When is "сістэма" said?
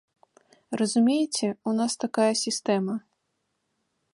2.45-2.95